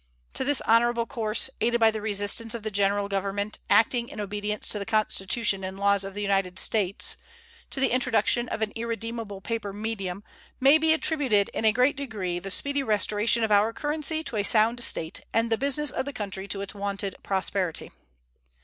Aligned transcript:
To 0.33 0.43
this 0.43 0.61
honorable 0.61 1.05
course, 1.05 1.47
aided 1.61 1.79
by 1.79 1.91
the 1.91 2.01
resistance 2.01 2.55
of 2.55 2.63
the 2.63 2.71
General 2.71 3.07
Government, 3.07 3.59
acting 3.69 4.09
in 4.09 4.19
obedience 4.19 4.67
to 4.69 4.79
the 4.79 4.85
Constitution 4.87 5.63
and 5.63 5.77
laws 5.79 6.03
of 6.03 6.15
the 6.15 6.23
United 6.23 6.57
States, 6.57 7.17
to 7.69 7.79
the 7.79 7.91
introduction 7.91 8.49
of 8.49 8.63
an 8.63 8.71
irredeemable 8.75 9.41
paper 9.41 9.71
medium, 9.71 10.23
may 10.59 10.79
be 10.79 10.91
attributed 10.91 11.49
in 11.49 11.65
a 11.65 11.71
great 11.71 11.95
degree 11.95 12.39
the 12.39 12.49
speedy 12.49 12.81
restoration 12.81 13.43
of 13.43 13.51
our 13.51 13.71
currency 13.73 14.23
to 14.23 14.37
a 14.37 14.43
sound 14.43 14.79
state 14.83 15.21
and 15.33 15.51
the 15.51 15.55
business 15.59 15.91
of 15.91 16.05
the 16.05 16.13
country 16.13 16.47
to 16.47 16.61
its 16.61 16.73
wonted 16.73 17.15
prosperity. 17.21 17.91